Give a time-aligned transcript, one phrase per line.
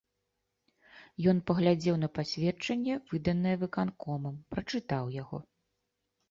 [1.33, 5.37] Ён паглядзеў на пасведчанне, выданае выканкомам, прачытаў яго.